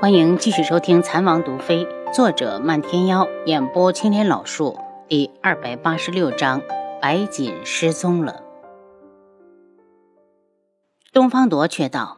[0.00, 6.62] 欢迎继续收听《残王毒妃》，作者漫天妖，演播青莲老树，第二百八十六章：
[7.02, 8.42] 白锦失踪了。
[11.12, 12.16] 东方铎却道：“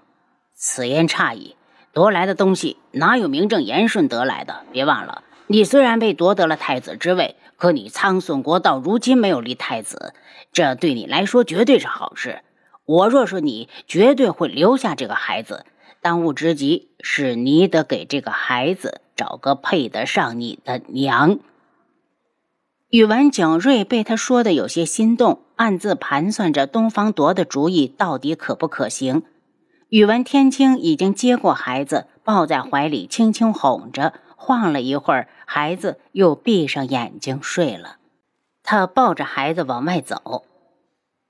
[0.55, 1.57] 此言差矣，
[1.93, 4.63] 夺来的东西哪有名正言顺得来的？
[4.71, 10.15] 别忘了，你虽然被夺得了太子之位，可你苍隼国到如今没有立太子，
[10.53, 12.43] 这对你来说绝对是好事。
[12.85, 15.67] 我若是你，绝对会留下这个孩子。”
[16.03, 21.39] 当务之急是你得给这个孩子找个配得上你的娘。
[22.89, 29.23] 宇文景睿被他说的有些心动，暗自盘算着东方铎的主意到底可不可行。
[29.91, 37.99] 宇文天青已经接过孩子，抱在怀里，轻轻哄着，晃了一会儿，孩子又闭上眼睛睡了。
[38.65, 40.45] 他抱着孩子往外走，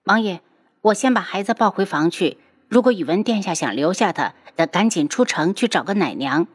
[0.05, 0.41] 王爷，
[0.81, 2.39] 我先把孩子抱回房去。
[2.73, 6.47] 如果宇文殿下想留下他，得赶紧出城去找个奶娘。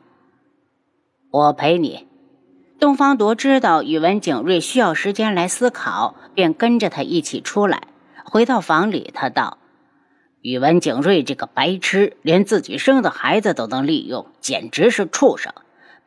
[1.30, 2.08] 我陪你。
[2.80, 7.84] 东方铎知道宇文景睿需要时间来思考，便跟着他一起出来。
[8.26, 9.60] 回到房里，他道
[10.42, 15.54] ：“宇文景睿这个白痴，连自己生的孩子都能利用，简直是畜生！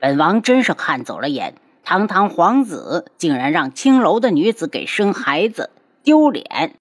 [0.00, 5.70] 本王真是看走了眼，堂堂皇子竟然让青楼的女子给生孩子，
[6.02, 6.74] 丢脸！”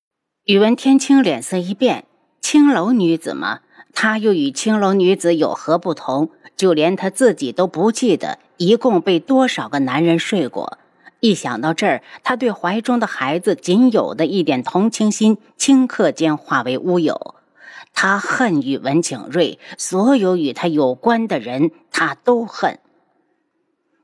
[0.45, 2.05] 宇文天青脸色一变。
[2.41, 3.59] 青楼女子吗？
[3.93, 6.29] 她又与青楼女子有何不同？
[6.55, 10.77] 就连她自己都不记得一共被多少个男人睡过。
[11.19, 17.35] 一想到这儿，她对怀中的孩子仅有的一点同情心，顷刻间化为乌有。
[17.91, 22.79] 他恨宇文景睿，所有与他有关的人，他都恨。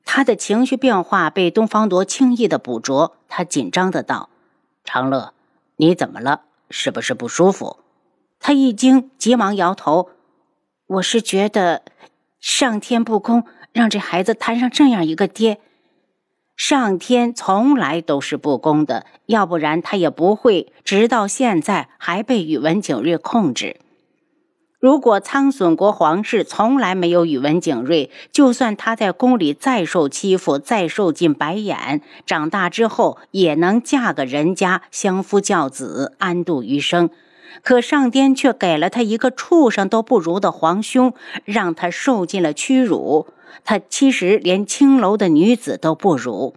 [0.04, 4.30] 他的情绪变化被东方铎轻易的捕捉，他紧张的道
[4.84, 5.34] ：“长乐，
[5.78, 6.42] 你怎么了？
[6.70, 7.78] 是不是不舒服？”
[8.48, 10.10] 他一惊，急忙摇头
[10.86, 11.82] ：“我是觉得
[12.40, 13.44] 上天不公，
[13.74, 15.58] 让这孩子摊上这样一个爹。
[16.56, 23.78] 上天从来都是不公的，要不然他也不会直到现在还被宇文景睿控制。
[24.80, 37.10] 如果苍隼国皇室从来没有宇文景睿，就算他在宫里再受欺负，再受尽白眼，长大之后也能嫁个人家，相夫教子，安度余生。”
[37.64, 41.14] 可上天却给了他一个畜生都不如的皇兄，
[41.44, 43.28] 让他受尽了屈辱。
[43.64, 46.56] 他其实连青楼的女子都不如，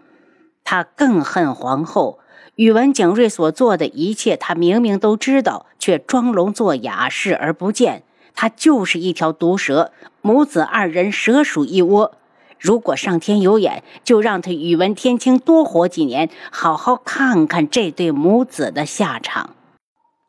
[0.64, 2.18] 他更恨皇后
[2.56, 4.36] 宇文景睿所做的一切。
[4.36, 8.02] 他明明都知道，却装聋作哑，视而不见。
[8.34, 12.12] 他就是一条毒蛇，母子二人蛇鼠一窝。
[12.58, 19.50] 如果上天有眼，就让他宇文天青多活几年，好好看看这对母子的下场。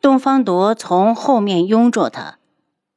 [0.01, 2.37] 东方铎从后面拥着他，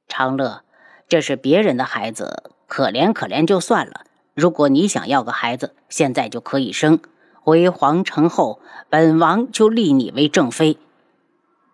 [0.07, 0.63] 长乐，
[1.09, 4.03] 这是别人的孩子，可怜可怜就算了。
[4.35, 7.01] 如果你想要个孩子，现在就可以生。
[7.41, 10.79] 回皇城后，本王就立你为正妃。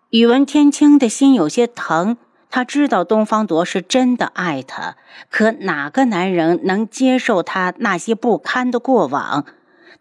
[0.09, 2.17] 宇文天青的心有些疼，
[2.49, 4.95] 他知道东方铎是真的爱他，
[5.29, 9.45] 可哪个男人能接受他那些不堪的过往？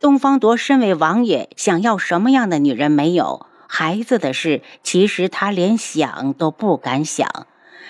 [0.00, 3.44] 东方铎身为王爷，想要什么样的女人没有？
[3.68, 7.46] 孩子的事，其实他连想都不敢想。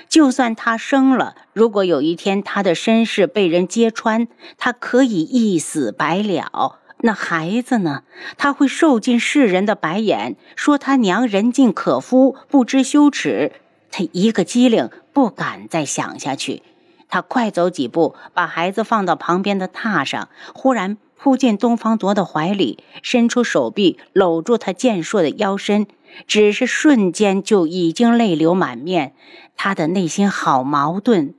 [0.09, 4.27] 就算他生了，如果有一天他的身世被人揭穿，
[4.59, 6.81] 他可以一死百了。
[7.03, 8.03] 那孩子呢？
[8.37, 13.53] 他会受尽世人的白眼，说他娘人尽可夫，不知羞耻。
[13.91, 16.63] 他一个机灵，不敢再想下去。
[17.09, 20.97] 他快走几步，把孩子放到旁边的榻上，忽然。
[21.21, 25.89] 扑进东方铎的怀里，伸出手臂搂住他健硕的腰身，
[26.29, 29.15] 只是瞬间就已经泪流满面。
[29.57, 31.35] 他的内心好矛盾，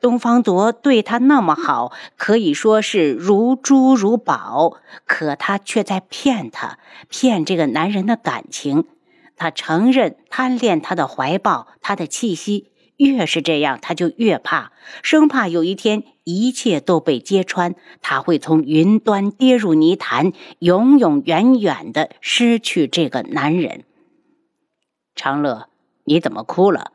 [0.00, 4.74] 东方铎对他那么好，可以说是如珠如宝，
[5.04, 8.84] 可他却在骗他，骗这个男人的感情。
[9.36, 12.68] 他承认贪恋他的怀抱，他的气息。
[12.96, 14.72] 越是这样，他就越怕，
[15.02, 23.84] 生怕有一天一切都被揭穿，他会从云端跌入泥潭，永永远远的失去这个男人。
[25.14, 25.68] 长乐，
[26.04, 26.92] 你怎么哭了？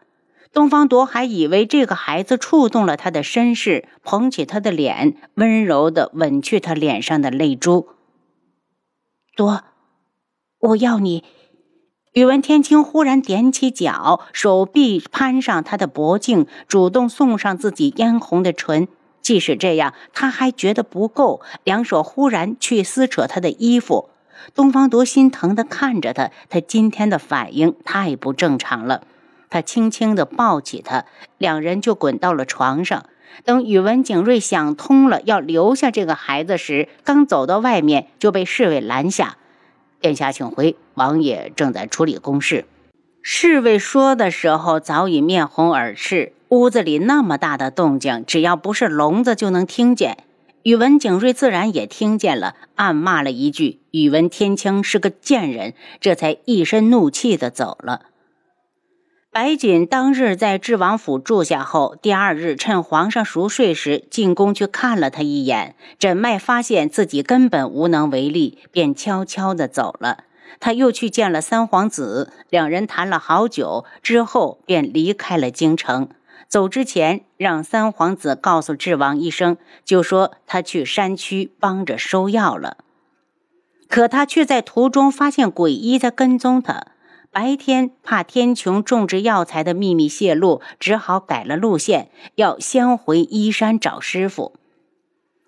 [0.51, 7.90] 东方铎还以为这个孩子触动了他的身世，捧起他的脸，温柔的吻去他脸上的泪珠。
[9.36, 9.63] 多，
[10.60, 11.24] 我要你。
[12.19, 18.89] 宇文天青忽然踮起脚，手臂攀上他的脖颈，主动送上自己嫣红的唇。
[19.21, 24.10] 即使这样，他还觉得不够，两手忽然去撕扯他的衣服。
[24.54, 29.04] 东方铎心疼地看着他，他今天的反应太不正常了。
[29.50, 31.06] 他轻轻地抱起他，
[31.38, 33.06] 两人就滚到了床上。
[33.45, 39.38] 等宇文景睿想通了要留下这个孩子时，刚走到外面就被侍卫拦下。
[40.00, 42.66] 殿下请回，王爷正在处理公事。
[43.22, 46.34] 侍卫说的时候，早已面红耳赤。
[46.50, 50.24] 屋子里那么大的动静，只要不是聋子就能听见。
[50.63, 58.07] 宇文景睿自然也听见了，暗骂了一句：“宇文天青是个贱人。”这才一身怒气的走了。
[59.31, 65.76] 白锦当日在智王府住下后，第二日趁皇上熟睡时进宫去看了他一眼。
[66.00, 70.24] 诊脉发现自己根本无能为力，便悄悄的走了。
[70.60, 76.10] 他又去见了三皇子，两人谈了好久，之后便离开了京城。
[76.48, 82.78] 走之前，让三皇子告诉智王一声，就说他去山区帮着收药了。
[83.88, 86.88] 可他却在途中发现鬼医在跟踪他。
[87.31, 94.54] 白天怕天穹种植药材的秘密泄露，只好改了路线，要先回依山找师傅。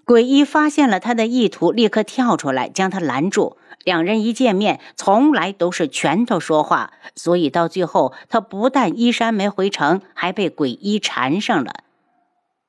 [0.06, 3.58] 鬼医发现了他的意图，立刻跳出来将他拦住。
[3.84, 11.84] 两人一见面，从来都是拳头说话，所以到最后，他不但依山没回城，还被鬼医缠上了。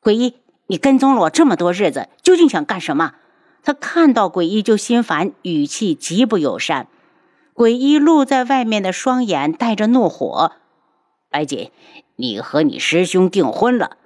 [0.00, 0.37] 鬼医，
[0.69, 3.14] 你跟踪了我这么多日子，究竟想干什么？
[3.62, 6.88] 他看到鬼医就心烦，语气极不友善。
[7.54, 10.52] 鬼医露在外面的双眼带着怒火
[11.28, 11.70] ：“白锦，
[12.16, 13.99] 你和你师兄订婚了？”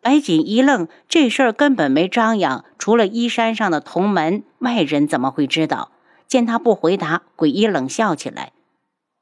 [0.00, 5.90] 白锦一愣，这事儿根本没张扬，除了依山上的同门，外人怎么会知道？
[6.26, 8.52] 见他不回答，鬼医冷笑起来：“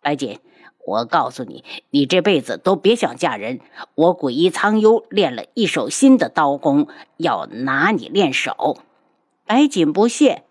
[0.01, 0.39] 白锦，
[0.87, 3.61] 我告诉你，你这辈子都别想嫁人。
[3.95, 8.79] 我鬼医苍幽练了一手新的刀功，要拿你练手。”
[9.45, 10.45] 白锦不屑：“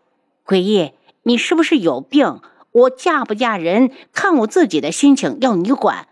[0.45, 0.91] 鬼医，
[1.23, 2.41] 你是不是有病？
[2.71, 6.07] 我嫁不嫁人，看我自己的心情，要你管。”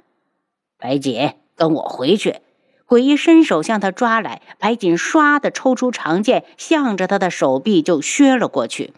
[0.79, 2.37] 白锦，跟我回去。
[2.85, 8.93] 鬼医伸手向他抓来，白锦唰的抽出长剑，向着他的手臂就削了过去。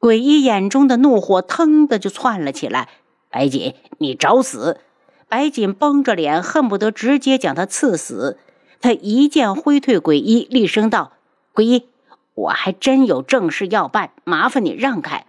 [0.00, 2.88] 鬼医眼中的怒火腾的就窜了起来。
[3.30, 4.80] 白锦，你找死！
[5.28, 8.38] 白锦绷着脸，恨不得直接将他刺死。
[8.80, 11.12] 他一剑挥退鬼医，厉声道
[11.54, 11.88] ：“鬼医，
[12.34, 15.24] 我还真有正事要办，麻烦你让开。”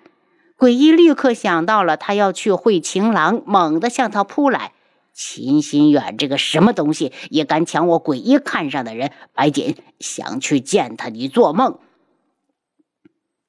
[0.58, 4.72] 鬼医立刻想到了他要去会情郎，猛地向他扑来。
[5.14, 9.12] 秦心远这个什么东西也敢抢我鬼医看上的人？
[9.34, 11.80] 白锦想去见他，你做梦！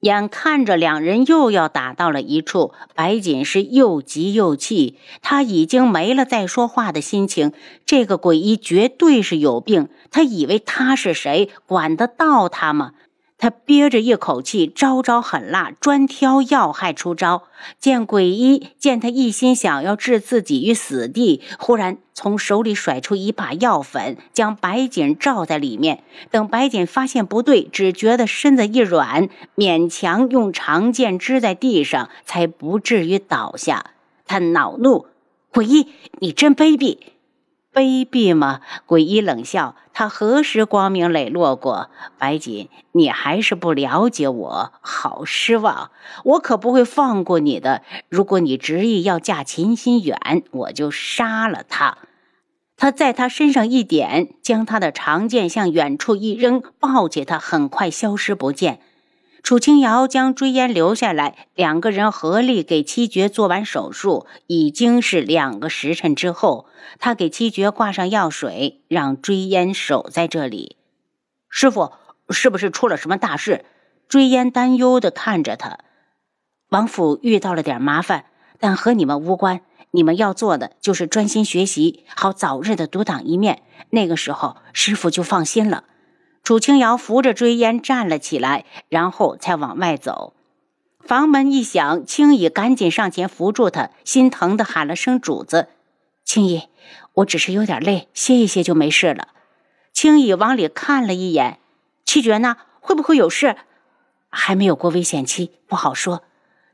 [0.01, 7.51] 眼看着两人又要打到了一处，白锦是又急又气，他已经没了再说话的心情。
[7.85, 12.93] 这个鬼医绝对是有病，他以为他是谁，管得到他吗？
[13.39, 17.43] 他憋着一口气，招招狠辣，专挑要害出招。
[17.79, 26.03] 见鬼医见他一心想要置自己于死地，忽然从手里甩出一把药粉，将白锦罩在里面。
[26.31, 33.91] 等白锦发现不对，只觉得身子一软，勉强用长剑支在地上，才不至于倒下。
[34.25, 35.05] 他恼怒
[35.53, 35.87] ：“鬼医，
[36.19, 36.97] 你真卑鄙！”
[37.77, 38.61] 卑鄙吗？
[38.87, 41.91] 鬼医冷笑：“他何时光明磊落过？
[42.17, 45.91] 白锦，你还是不了解我，好失望。
[46.23, 47.83] 我可不会放过你的。
[48.09, 50.17] 如果你执意要嫁秦心远，
[50.49, 51.99] 我就杀了他。”
[52.75, 58.79] 他在他身上一点，将他的长剑向远处一扔，抱起他，很快消失不见。
[59.47, 66.67] 楚清瑶将追烟留下来，两个人合力给七绝做完手术，已经是两个时辰之后。
[66.99, 70.75] 他给七绝挂上药水，让追烟守在这里。
[71.47, 71.93] 师傅，
[72.29, 73.63] 是不是出了什么大事？
[74.09, 75.77] 追烟担忧地看着他。
[76.67, 78.25] 王府遇到了点麻烦，
[78.59, 79.61] 但和你们无关。
[79.91, 83.63] 你们要做的就是专心学习，好早日的独当一面。
[83.91, 85.85] 那个时候，师傅就放心了。
[86.47, 90.33] 楚清瑶扶着追烟站了起来，然后才往外走。
[91.01, 95.67] 房门一响，青姨赶紧上前扶住他，心疼的喊了声“主子”。
[96.23, 96.69] 青姨，
[97.15, 99.27] 我只是有点累，歇一歇就没事了。
[99.91, 101.59] 青姨往里看了一眼，
[102.05, 102.55] 七绝呢？
[102.79, 103.57] 会不会有事？
[104.29, 106.23] 还没有过危险期，不好说。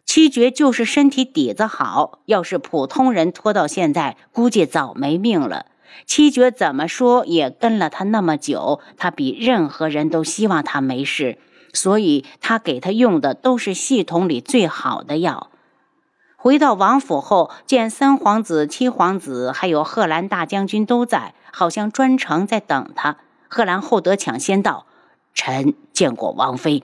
[0.06, 5.66] 七绝就是身体底子好，要是普通人拖到现在，估计早没命了。
[6.06, 11.38] 七绝怎么说也跟了他那么久，他比任何人都希望他没事，
[11.74, 15.50] 所以他给他用的都是系统里最好的药。
[16.36, 23.18] 回到王府后，见三皇子、七皇子还有贺兰大将军都在，好像专程在等他。
[23.48, 24.86] 贺兰厚德抢先道
[25.34, 26.84] ：“臣见过王妃。”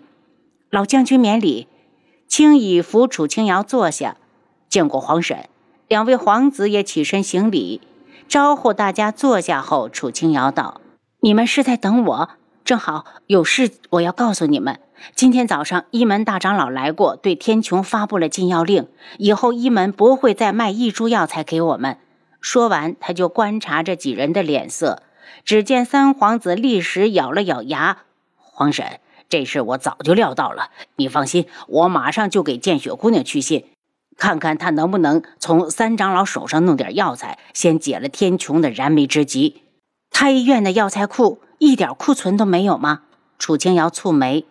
[0.71, 1.67] 老将军免礼。
[2.27, 4.15] 轻倚扶楚清瑶坐下，
[4.69, 5.49] 见过皇婶。
[5.87, 7.81] 两位皇子也起身行礼。
[8.29, 10.81] 招呼大家坐下后，楚清瑶道
[11.21, 12.29] ：“你们是在等我？”
[12.63, 14.79] 正好有事，我要告诉你们。
[15.15, 21.97] 今天早上，一门大长老来过，对天穹发布了禁药令，以后一门不会再卖一株药材给我们。
[22.39, 25.01] 说完，他就观察着几人的脸色。
[25.43, 27.97] 只见三皇子立时咬了咬牙
[28.37, 30.69] ：“皇婶，这事我早就料到了。
[30.97, 33.65] 你放心，我马上就给见雪姑娘去信，
[34.19, 39.63] 看看他能不能从三长老手上弄点药材，先解了天穹的燃眉之急。
[40.11, 43.01] 太医院的药材库。”一点库存都没有吗？
[43.37, 44.45] 楚清瑶蹙眉，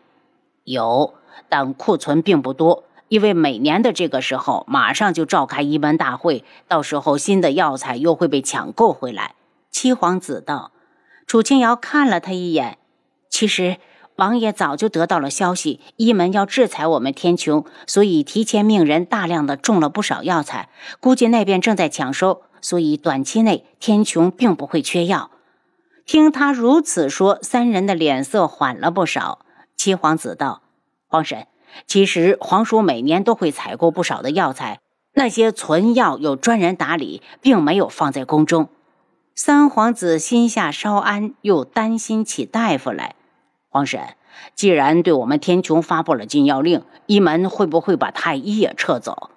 [0.65, 1.15] 有，
[1.49, 9.37] 但库存并不多，因为每年的这个时候马上就召开医门大会，到时候新的药材又会被抢购回来。
[9.71, 10.71] 七皇子道。
[11.27, 12.77] 楚清瑶看了他一眼，
[13.31, 13.79] 其实
[14.19, 25.31] 王爷早就得到了消息，一门要制裁我们天穹，所以提前命人大量的种了不少药材，估计那边正在抢收，所以短期内天穹并不会缺药。
[26.05, 29.39] 听他如此说，三人的脸色缓了不少。
[29.77, 30.63] 七皇子道
[31.07, 31.47] ：“皇婶，
[31.87, 34.81] 其实皇叔每年都会采购不少的药材，
[35.15, 38.69] 那些存药有专人打理，并没有放在宫中。”
[39.37, 43.15] 三皇子心下稍安，又担心起大夫来。
[43.69, 44.01] 皇婶，
[44.55, 49.31] 既然对我们天穹发布了禁药令，一门会不会把太医也撤走？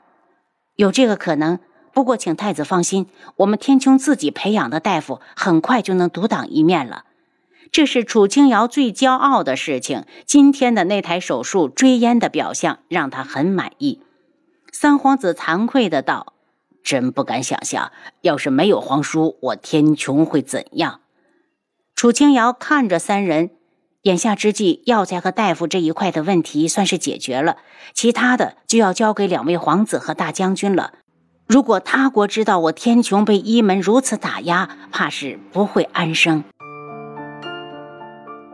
[0.75, 1.59] 有这个可能。
[1.93, 7.03] 不过，请太子放心，我们天穹自己培养的大夫很快就能独当一面了。
[7.69, 10.05] 这是楚清瑶最骄傲的事情。
[10.25, 14.01] 今天的那台手术追烟的表象让他很满意。
[14.71, 16.33] 三皇子惭愧的道
[16.81, 21.01] ：“真不敢想象，要是没有皇叔，我天穹会怎样？”
[21.93, 23.51] 楚清瑶看着三人，
[24.03, 27.57] 眼下之际，药材和大夫这一块的问题算是解决了，
[27.93, 30.93] 其他的就要交给两位皇子和大将军了。
[31.45, 36.43] 如果他国知道我天穹被一门如此打压，怕是不会安生。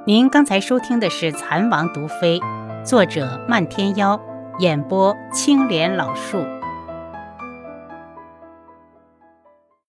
[0.06, 2.40] 您刚才收听的是《蚕王毒妃》，
[2.86, 4.20] 作者漫天妖，
[4.60, 6.57] 演播青莲老树。